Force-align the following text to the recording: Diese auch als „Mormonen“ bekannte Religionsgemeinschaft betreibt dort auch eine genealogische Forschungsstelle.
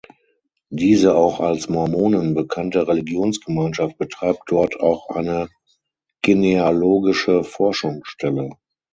Diese 0.71 1.13
auch 1.15 1.39
als 1.39 1.69
„Mormonen“ 1.69 2.33
bekannte 2.33 2.87
Religionsgemeinschaft 2.87 3.99
betreibt 3.99 4.45
dort 4.49 4.79
auch 4.79 5.09
eine 5.09 5.47
genealogische 6.23 7.43
Forschungsstelle. 7.43 8.49